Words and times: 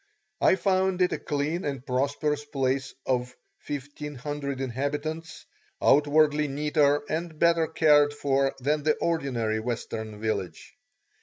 I 0.41 0.55
found 0.55 1.03
it 1.03 1.13
a 1.13 1.19
clean 1.19 1.63
and 1.63 1.85
prosperous 1.85 2.43
place 2.43 2.95
of 3.05 3.35
1,500 3.67 4.59
inhabitants, 4.59 5.45
outwardly 5.79 6.47
neater 6.47 7.03
and 7.07 7.37
better 7.37 7.67
cared 7.67 8.11
for 8.11 8.55
than 8.59 8.81
the 8.81 8.95
ordinary 8.95 9.59
Western 9.59 10.19
village. 10.19 10.73